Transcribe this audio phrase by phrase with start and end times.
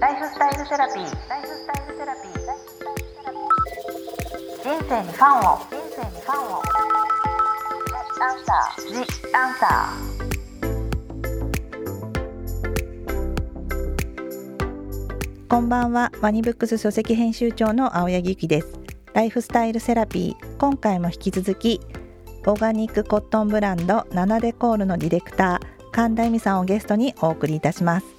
[0.00, 1.28] ライフスタイルセラピー。
[1.28, 2.32] ライフスタイルセラピー。
[4.62, 5.58] 人生にファンを。
[5.58, 6.62] 人生にファンを。
[8.20, 8.86] アンサー。
[8.92, 8.94] ジ
[9.34, 9.92] アンサ
[15.48, 18.78] こんばんはワニブックス書籍編集長の青柳ゆきです
[19.14, 21.80] ライフスタイルセラピー今回も引き続き
[22.46, 28.17] オーガニックコットンブランドナナデコールのディレクター神田恵美さんをゲストにお送りいたします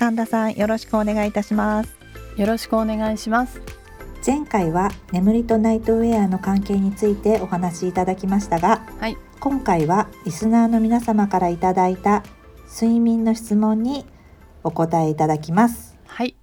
[0.00, 1.94] 神田さんよろしくお願いいたします。
[2.38, 3.60] よろしくお願いします。
[4.26, 12.24] 前回は眠りとナイトウェアの関係についてお話しいただきましたが、はい、今回はリスナーの皆様からいただいた
[12.74, 14.06] 睡眠の質問に
[14.64, 15.98] お答えいただきます。
[16.06, 16.34] はい。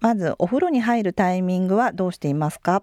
[0.00, 2.82] まずお風呂に入るタイミングはどうしていますか？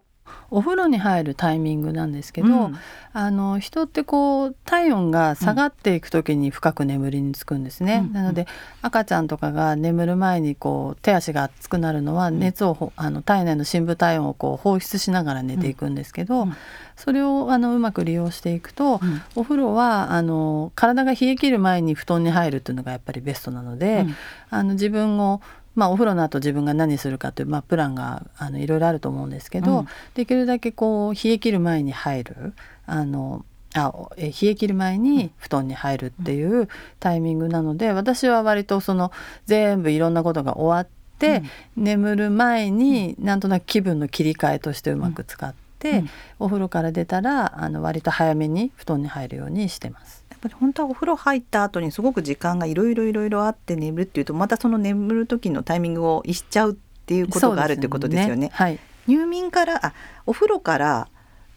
[0.50, 2.77] お風呂に入るタイミングなんですけど、うん。
[3.16, 8.13] あの人ってこう体温が下がっていく時に深く眠りにつくんですね、うん。
[8.13, 8.48] なので
[8.82, 16.55] 赤ちゃんとかが眠る前にこう手足が熱くなるのはん熱をほあの体内の深部体温をこう放出しながら寝ていくんですけど、うん。
[16.96, 19.21] それをあのうまく利用していくと、うん。
[19.35, 24.15] お風呂はあの体が冷え切る前に布団に入るっていうのがやっぱりベストなので、うん。
[24.49, 25.41] あの自分を
[25.76, 29.88] まあ、お風呂の後自分が何するかという、まあ、プランがあのいろいろあると思うんですけど、うん。
[30.13, 32.54] できるだけこう冷え切る前に入る
[32.85, 39.12] あのあえ冷え切る前に布団に入るっていうタイミングなので私は割とその
[39.46, 41.41] 全部いろんなことが終わって、
[41.76, 46.10] 眠る前になんとなく気分の切り替えとしてうまく使って、うん。
[46.40, 50.23] お風呂から出たらあの割と早めに布団に入るようにしてます。
[50.44, 58.52] ぱり本当はお風呂入った後にすごく時間がいろいろいろいろあって眠るっていうとまたその眠る時のタイミングを逸しちゃうっていうことがあるってことですよね。
[58.54, 58.80] はい。
[59.08, 59.94] 入眠からあ
[60.26, 61.08] お風呂から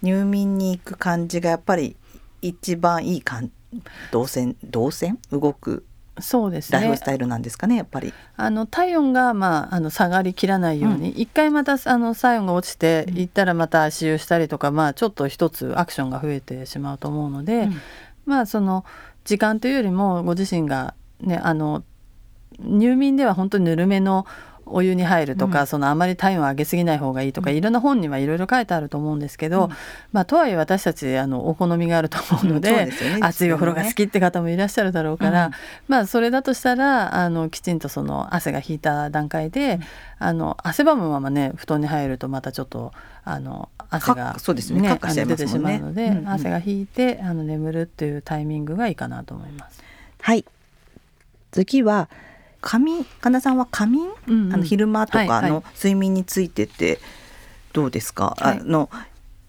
[0.03, 1.97] 入眠に行く感じがやっぱり
[2.43, 3.51] 一番いい感
[4.11, 5.85] 動線動線動く
[6.19, 8.13] そうですライフスタイルなんですかねやっぱり。
[8.37, 17.73] あの体温が、まあ、あの下がりきらないように、一回またあの体温が落ちていったらまた足湯したりとか、まあ、ちょっと一つアクションが増えてしまうと思うので、う
[18.27, 18.85] まあその
[19.25, 21.83] 時間というよりもご自身が、ね、あの
[22.59, 24.27] 入眠では本当にぬるめの
[24.67, 25.67] お湯に入るとか、うん。
[25.67, 27.57] そのあまり体温を上げすぎない方がいいとか、うん。
[27.57, 29.71] いろんな本にはいろいろ書いてあると思うんですけど、うん。
[30.13, 32.93] まあ、とはいえ私たちあのお好みがあると思うので,、ね。
[33.21, 35.53] 熱いお風呂が好きって方もいらっしゃるだろうから、うん。
[35.87, 39.81] まあそれだとしたらあのきちんとその汗が引いた段階で、うん。
[40.19, 42.93] あの汗ばむままね布団に入るとまたちょっと
[43.25, 44.89] あの汗がかそうですね。
[44.89, 46.29] カッカしちゃいます出てしまうので、うんうん。
[46.29, 49.83] 汗が引いてあの眠るっていうタイミングがいいかなと思います。
[50.21, 50.45] はい。
[51.51, 52.09] 次は
[52.61, 54.55] 仮眠神田さんは仮眠、うんうん。
[54.55, 55.41] あの昼間とはいはい。
[55.43, 56.99] かの睡眠についてって
[57.73, 58.61] どうですか、はい。
[58.61, 58.91] あの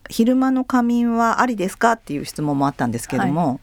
[0.10, 1.94] 昼間の仮眠はありですか？
[1.94, 3.60] っていう質問もあったんですけども、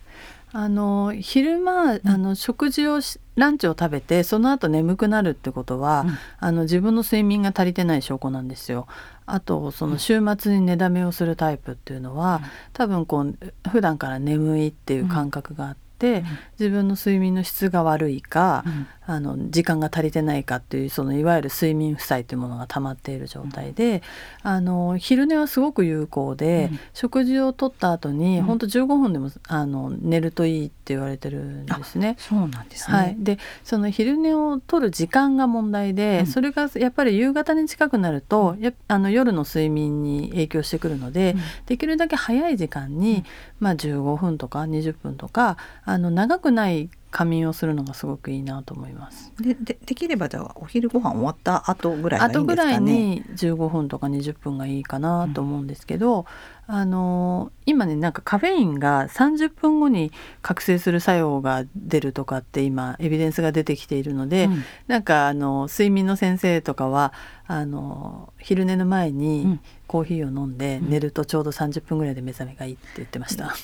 [0.53, 6.19] あの昼間あの食事をしランチを食べてその後眠くなるってことは、うん。
[6.39, 8.87] あの自分の睡眠が足りてない証拠なんですよ。
[9.27, 13.37] あとその週末に寝だめをするタイプっていうのは、多分こう
[13.71, 16.25] 普段から眠いっていう感覚があって、
[16.59, 24.03] 自分の睡眠の質が悪いか、うんあの時間が足りてないかっていうそのいわゆる睡眠負債というものが溜まっている状態で、
[24.43, 26.81] あの昼寝はすごく有効で、うん。
[26.95, 28.45] 食事をとった後に、うん。
[28.45, 32.17] ほんと15分でもあの寝るといいって言われてるんですね。
[32.19, 32.97] そうなんですね。
[32.97, 36.27] はい、でその昼寝をとる時間が問題で、うん。
[36.27, 41.41] それがやっぱり夕方に近くなると、やあの夜の睡眠に影響してくるので、うん。
[41.67, 43.25] できるだけ早い時間に、
[43.61, 49.33] まあ、15分とか20分とかあの長くない仮眠をするのがすごくいいなと思います。
[49.39, 52.93] ででできればじゃあお昼ご飯終わった後ぐらいがいい後ぐらいんですかね。
[52.93, 56.27] に15分とか20分がいいかなと思うんですけど、
[56.67, 60.11] あの今ねなんかカフェインが30分後に
[60.43, 67.13] 覚醒する作用が出るとかって今エビデンスが出てきているので、うんなんかあの睡眠の先生とかは
[67.47, 73.55] あの昼寝の前うにんコーヒーを飲んでうん寝るとちょうど30分ぐらいで目覚めがいいって言ってました。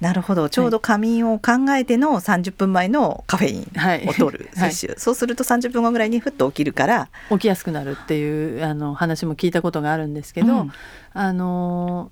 [0.00, 0.48] なるほど。
[0.48, 4.04] ちょうど仮眠を考えての30分前のカフェイはい。
[4.04, 4.72] ンを取る はい。
[4.72, 7.08] 摂取、そうすると30分後ぐらいにふっと起きるから。
[7.30, 10.72] 起きやすくなるっていうあの話も聞いたことがあるんですけど、うん。
[11.12, 12.10] あの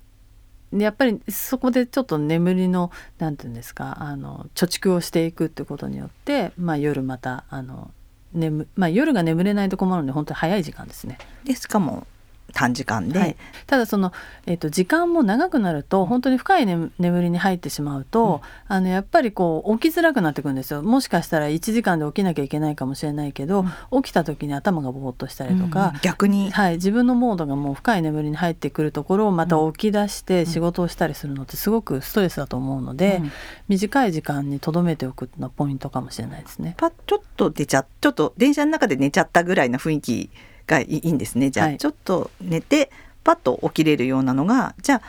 [0.75, 2.89] やっぱりそこでちょっと眠りの
[3.19, 7.91] なんていうんですかあの貯蓄をしていくってことによって、まあ、夜またあの
[8.33, 11.19] 眠、まあ、夜が眠れないと困るので本当に早い時間ですね。
[11.43, 12.07] でしかも
[12.53, 13.35] 短時間で、はい、
[13.67, 14.13] ただその、
[14.45, 20.83] えーと、時間も長くなると本当に深い、ね、眠りに入ってしまうと、うん、あのやっぱりこう起きづらくなってくるんですよ。
[20.83, 33.21] もしかしたら1時間で起きなきゃいけないかもしれないけど、うん、起きた時に頭がぼーっとしたりとか、うん、逆に、はい、自分のモードがもう深い眠りに入ってくるところをまた起き出して仕事をしたりするのってすごくストレスだと思うので、
[33.67, 36.75] 短い時間にとどめておくのはポイントかもしれないですね。
[36.77, 40.29] パちょっと出ちゃちょっと電車の中で寝ちゃったぐらいな雰囲気
[40.67, 42.91] がいいんですねじゃあ、はい、ちょっと寝て
[43.23, 45.01] パッと起きれるようなのがじゃあ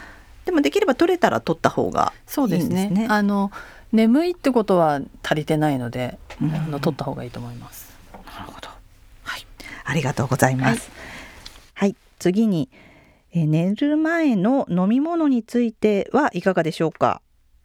[0.45, 2.45] でもできれば取れたら取った方がいいんですね。
[2.45, 3.51] そうですねあの
[3.93, 7.97] 眠いってことは足りてないので、うん、あの取った方がいいと思います。
[8.13, 8.69] なるほど。
[9.23, 9.47] はい、
[9.85, 10.91] ありがとうございます。
[11.75, 12.69] はい、はい、次に、
[13.33, 17.21] え寝る前の飲み物についてはいかがでしょうか？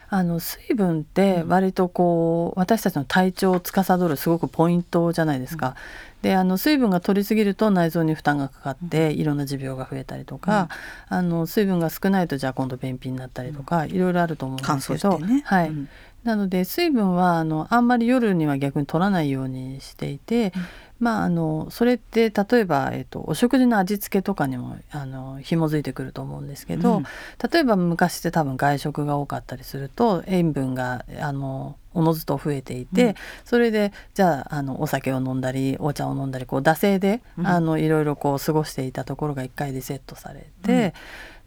[0.08, 5.76] あの水分って割とこう私たちの体調を司るすごくポイントじゃないですか。
[6.21, 10.69] であの水分が取りすぎると内臓に負担がかかっていろんな持病が増えたりとか、
[11.10, 15.89] うん、あの水分が少ないとじゃあ今度便秘になったりとか、いろいろあると思うんですけど、ね、はい、うん、
[16.24, 20.51] なので水分はあのあんまり夜には逆に取らないようにしていて、
[21.00, 27.04] まあ、あのそれって例えば、えっと、お食事の味付けとかにもあの紐づいてくると思うんですけど、うん、
[27.51, 33.16] 例えば昔って多分外食が多かったりすると塩分があのおのずと増えていて、うん、
[33.46, 40.94] それでじゃああのお酒を飲んだりお茶を飲んだりこう惰性で、うん、あのいろいろこう過ごしていたところが一回リセットされて、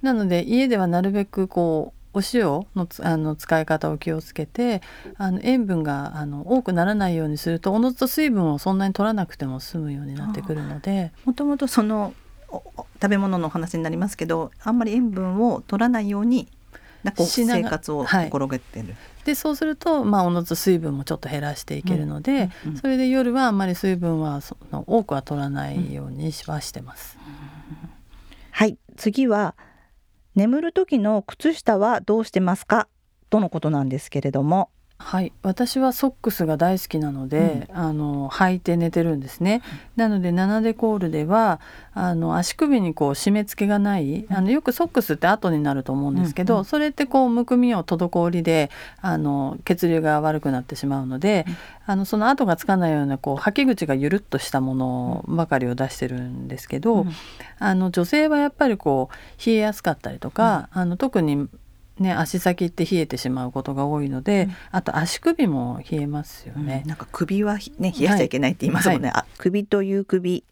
[0.00, 4.82] なので家ではなるべくこうお塩のあの使い方を気をつけて
[5.16, 12.14] あの塩分があの多くならないようにするとおのずと水分をそんなに取らなくても済むようになってくるのでもともとその
[12.50, 16.48] 食べ物の話になりますけどあんまり塩分を取らないように
[17.02, 18.88] なこう生活を心がけてる。
[18.88, 27.18] はい、でそうすると、まあ、おのずと水分もちょっと減らしていけるので、うんうんうん、それで夜はあんまり水分はその多くは取らないようにはしてます。
[27.18, 27.30] う
[27.86, 27.90] ん、
[28.50, 28.78] はい。
[28.96, 29.54] 次は
[30.34, 32.88] 眠る時の靴下はどうしてますか？
[33.28, 34.70] とのことなんですけれども。
[35.04, 35.32] はい。
[35.42, 39.62] 私はソックスが大好きなので、うん、あの履いて寝てるんですね、
[39.96, 41.60] うん、なのでナナデコールでは
[41.92, 48.70] あの足首にこう締め付けがないあのよくソックスって後になると思うんですけど、それってこうむくみを滞りで
[49.00, 51.44] あの血流が悪くなってしまうので、
[51.84, 57.04] あのその後がつかないようなこう履き口がゆるっとしたものばかりを出してるんですけど、
[57.58, 61.48] あの女性はやっぱりこう冷えやすかったりとか、あの特に
[61.98, 70.44] ね、足先って冷えてしまうことが多いので、うん、あと足首も冷えますよね、うん、なんか首はね冷やしちゃいけないって言いますもんね、はい、首という首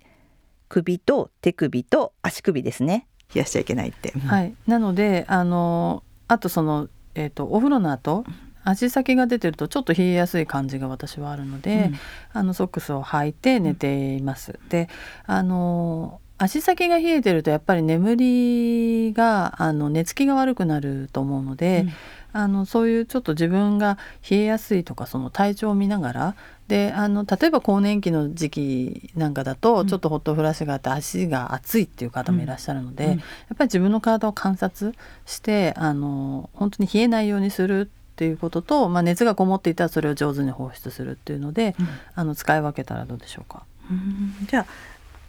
[0.71, 3.07] 首と手首と足首ですね。
[3.35, 4.55] 冷やしちゃいけないって、はい。
[4.67, 8.25] なのであのあとそのえっ、ー、とお風呂の後
[8.63, 11.99] 足先が出てるとちょっと冷えやすい感じが私はあるので、うん、
[12.33, 14.59] あのソックスを履いて寝ています。
[14.69, 14.89] で
[15.27, 21.85] あの足先が冷えてるとやっぱり眠りがあの寝つきが悪くなると思うので、
[22.33, 23.99] うん、あのそういうちょっと自分が
[24.29, 26.35] 冷えやすいとかその体調を見ながら
[26.67, 33.21] であの例えば更年期の時期なんかだと、ちょっとホットフラッシュがあって足が熱いっていう方もいらっしゃるので、うん、やっ
[33.59, 34.95] ぱり自分の体を観察
[35.27, 43.65] してあの本当に冷えないようにするっていうことと、まあ、熱がこもっていたらそれを上手に放出するっていうので、うん、あの使い分けたらどうでしょうか？
[44.49, 44.67] じゃあ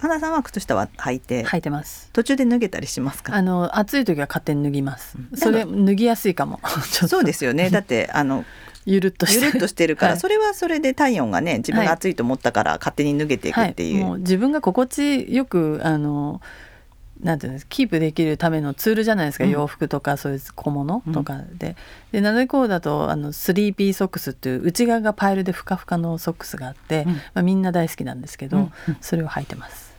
[0.01, 2.09] 花さんは靴下は履いて履いてます。
[2.11, 3.35] 途中で脱げたりしますか？
[3.35, 6.59] あの暑い時は勝手に脱ぎます、うん、それ脱ぎやすいかも。
[7.07, 7.69] そうですよね。
[7.69, 8.43] だってあの
[8.85, 9.51] ゆるっとして。
[9.51, 14.01] るとしてるから、はい、それはそれで体温がね自分が暑いと思ったから勝手に脱げていくっていう、はい。
[14.01, 16.41] はい、もう自分が心地よくあの
[17.21, 21.55] なんていうんですキープできるためのツールじゃないですか、うん、洋服とかそういう小物とかで、うん、
[22.13, 28.71] でナノイコーだとあの 3P ソックスっていう内側がパイルでふかふかのソックスがあって、うん、まあ、みんな大好きなんですけど、
[29.01, 29.90] それを履いてます。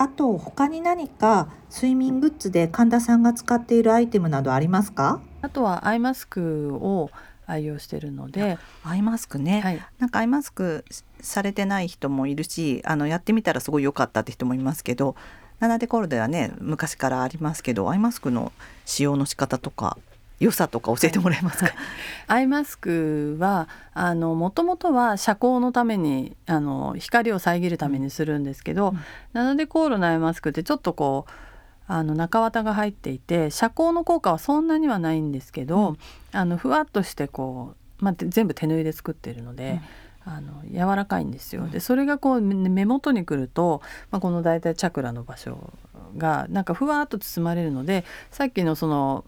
[0.00, 5.20] あと他に何か睡眠グッズで神田さんが使っているアイテムなどありますか？
[5.42, 7.10] あとはアイマスクを
[7.46, 8.58] 愛用してるので。
[8.84, 10.84] アイマスクね、はい、なんかアイマスク
[11.20, 15.16] されてない人もいるしあのやってみたらすごい良かったって人もいますけど
[15.58, 18.52] ナナデコールではね昔からありますけどアイマスクの
[18.84, 19.98] 使用の仕方とか
[20.40, 21.74] 良さとか教えてもらえますか、はい、
[22.28, 28.98] アイマスクはあのもともとは遮光のためにあの光を遮るためにするんですけど、うん、
[29.32, 31.32] ナノデコールのアイマスクってちょっとこう
[31.88, 35.98] あの中綿が入っていて遮光の効果はそんなにはないんですけど、うん、
[36.32, 39.80] あのふわっとしてこう、まあ、全部手縫いで作っているので。
[40.26, 41.66] うん、あの柔らかいんですよ。
[41.68, 43.80] でそれがこう目元にくると、
[44.10, 45.72] まあ、この大体チャクラの場所
[46.18, 49.24] がなんかふわっと包まれるのでさっきのその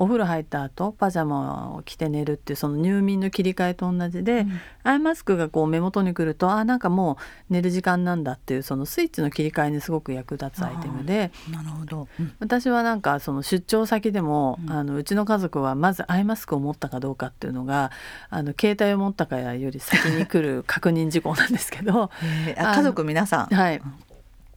[0.00, 4.60] お風呂入った後パジャマを着て寝るっていうその入眠の切り替えと同じで、うん。
[4.82, 7.18] アイマスクがこう目元にくるとあなんかも
[7.50, 12.32] う寝る時間なんだっていうそのスイッチの切り替えにすごく役立つアイテムでなるほど、うん。
[12.40, 14.72] 私はなんかその出張先でも、うん。
[14.72, 17.90] あのうちの家族はまずアイマスクを持ったかどうかっていうのが
[18.30, 22.10] あの携帯を持ったかより先に来る確認事項なんですけど
[22.56, 23.54] 家族皆さん。
[23.54, 23.82] はい。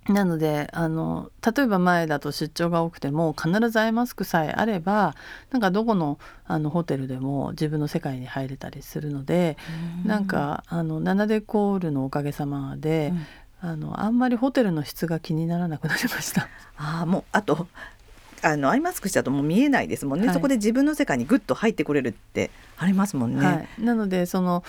[0.10, 5.16] なのであの例えば前だと出張が多くても必ずアイマスクさえあれば
[5.52, 9.58] なんかどこのあのホテルでも自分の世界に入れたりするので、
[10.06, 13.14] なんかあのナナデコールのおかげさまで、
[13.62, 16.50] あのあんまりホテルの質が気にならなくなりました。
[16.76, 17.68] ああもうあと
[18.42, 20.36] あのアイマスクしちゃうともう見えないですもんね、はい。
[20.36, 23.46] そこで自分の世界にグッと入ってこれるってありますもんね。
[23.46, 24.66] はい、なのでその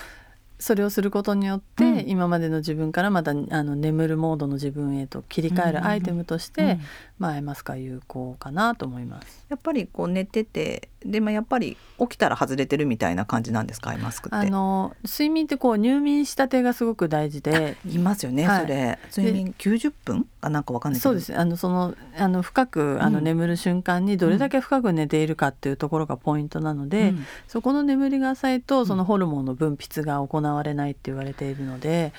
[0.57, 3.33] それをすることによって、うん今までの自分からまたあ
[3.63, 6.81] の眠るモードの自分へと切り替えるアイテムとして、うん
[7.19, 9.45] まあ、アイマスクは有効かなと思います。
[9.49, 13.91] やっぱりこう寝ててでもやっぱり起きたら外れてるみたいな感じなんですか？
[13.91, 14.35] アイマスクって。
[14.35, 17.77] あの睡眠ってこう入眠したてがすごく大事で。
[17.85, 18.61] 言いますよね、はい。
[18.61, 18.99] それ。
[19.15, 21.37] 睡眠90分かなんかわかんないそうです。
[21.37, 23.23] あのそのあの深くあのうん。
[23.23, 27.25] 眠る瞬間にどれだけ深く寝ているかっていうところがポイントなので、うん。
[27.47, 32.13] そこの眠りが浅いとそのホルモンの分泌が行われないって言われているので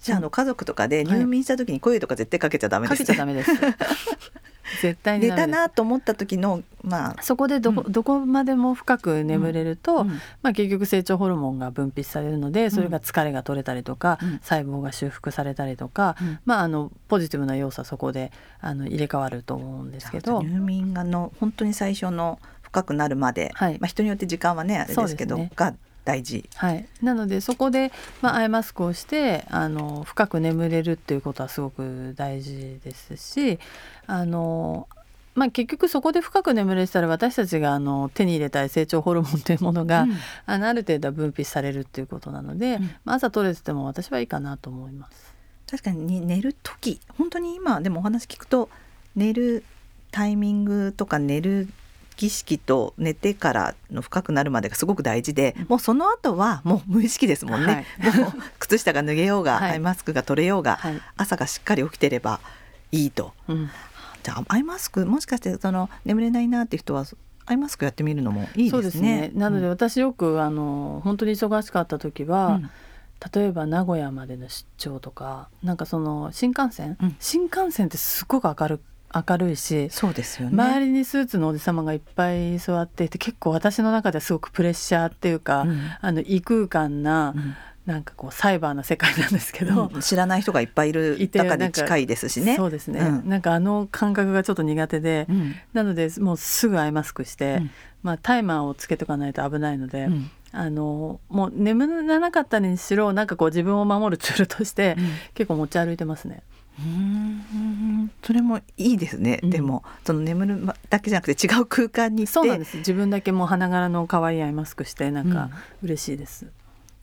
[0.00, 3.52] じゃああの家族とかで入眠した時に声とか絶対かけちゃダメでかす、けちゃダメです
[4.80, 10.08] 絶対に寝たなと思った時のまあそこでどこ,、どこまでも深く眠れると、うん。
[10.42, 14.38] まあ、結局成長ホルモンが分泌されるのでそれが疲れが取れたりとか、うん。
[14.42, 16.38] 細胞が修復されたりとか、うん。
[16.44, 20.42] まあ、あのポジティブな要素はそこであの入れ替わると思うんですけど。
[20.42, 23.78] 入眠がの本当に最初の深くなるまで、はい。
[23.80, 25.50] まあ、人によって時間はねあれですけどね。
[25.54, 26.48] が大事。
[26.56, 27.92] はい、なのでそこで、
[28.22, 33.58] まあ、アイマスクをしてあの深く眠れるっていうことはすごく大事ですし
[34.06, 34.88] あの、
[35.34, 40.16] まあ、結局そこで深く眠れてたら私たちがあの手に入れたい成長ホルモンというものが、うん
[40.46, 45.34] あのある程度は分泌されるっていうことなので、うんまあ、朝取れてても私はいいかなと思います。
[45.70, 48.68] 確かに寝る時本当に今でもお話聞くと
[49.14, 49.62] 寝る
[50.10, 51.68] タイミングとか寝る
[52.20, 55.66] 儀式と寝てからの深くなるまでがすごく大事で、うん。
[55.70, 59.70] もうその後はもう無意識ですもんね、 もう靴下が脱げようが、はい。
[59.72, 61.00] アイマスクが取れようが、はい。
[61.16, 62.40] 朝がしっかり起きてれば
[62.92, 63.32] いいと。
[63.48, 63.70] うん。
[64.22, 67.06] じゃあアイマスクもしかしてその眠れないなっていう人は
[67.46, 68.90] アイマスクやってみるのもいいそうでね。
[68.90, 69.30] ですすね。
[69.34, 72.70] なので私よくあの本当に忙しかった時は、うん。
[73.34, 77.16] 例えば名古屋までの出張とかなんかその新幹線、うん。
[77.18, 78.80] 新幹線ってすごく明る
[79.12, 80.62] 明るいし、そうですよね。
[80.62, 85.80] 周りにスーツのおじ様がいっぱい座っていて結構私の中ではすごくプレッシャーっていうか、うん。
[86.00, 87.54] あの異空間な、うん。
[87.86, 90.00] なんかこうサイバーな世界なんですけど、うん。
[90.00, 92.54] 知らない人がいっぱいいる中なんかで近いですしね。
[92.54, 93.28] そうですね、うん。
[93.28, 95.54] なんかあの感覚がちょっと苦手で、うん。
[95.72, 97.70] なのでもうすぐアイマスクして、うん。
[98.02, 100.30] まあ、タイマーをつけとかないと危ないので、うん。
[100.52, 104.96] あのもう眠らなかったにしろなんかこう自分を守るツールとして、
[105.34, 106.42] 結構持ち歩いてますね。
[106.82, 109.50] うんそれもいいですね、うん。
[109.50, 112.78] でもその眠るだけじゃなくて違う空間にそうなんです。
[112.78, 115.50] 自分だけもう花柄の可愛いアイマスクしてなんか
[115.82, 116.46] 嬉しいです。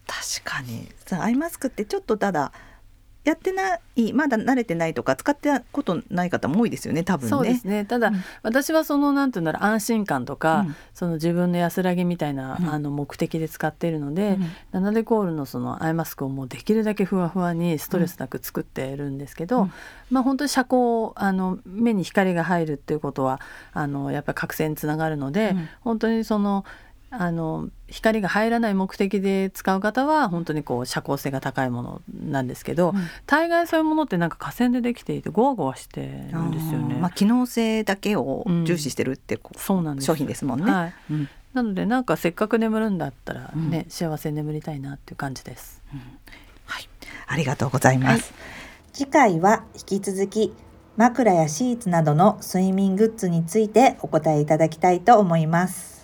[0.07, 0.87] 確かに。
[1.05, 2.51] さアイマスクってちょっとただ
[3.27, 7.29] やってないまだ慣れてないとか使ってたことない方も多いですよね多分ね。
[7.29, 7.83] そうですね。
[7.83, 8.23] ただ、うん。
[8.41, 10.75] 私はそのなんていうんだろう安心感とか、うん。
[10.93, 12.69] その自分の安らぎみたいな、うん。
[12.69, 14.51] あの目的で使っているので、うん。
[14.71, 19.71] ナナデコールのそのアイマスクをもうできるだけふわふわにストレスなく作ってるんですけど、うん。
[20.09, 23.41] まあ本当に遮光あの目に光が入るっていうことは
[23.73, 26.65] あのやっぱり覚醒につながるので、うん本当にその
[27.09, 32.95] あの光が入らない目的で使う方は本当にこう遮光性が高いものなんですけど、うん。
[33.25, 36.95] 大概そういうものってなんか河川でできていてゴワゴワしてるんですよね。
[36.95, 40.05] あーまあ、機能性だけを重視してるってこう、そうなんです。
[40.05, 40.71] 商品ですもんね。
[40.71, 41.29] はい、うん。
[41.53, 45.81] なのでなんかせっかく眠るんだったらね、う幸せに眠りたいなっていう感じです。
[46.65, 46.89] はい、
[47.27, 48.33] ありがとうございます。
[48.91, 50.53] 次回は引き続き
[50.97, 55.96] 枕やシーツなどの睡眠グッズについてお答えいただきたいと思います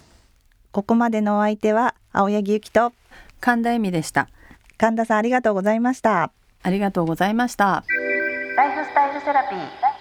[0.74, 2.94] ここまでのお相手は青柳ゆきと
[3.40, 4.28] 神田恵美でした。
[4.80, 6.32] 神田さんありがとうございました。
[6.64, 7.84] ありがとうございました。
[8.58, 9.94] ライフスタイルセラピーライ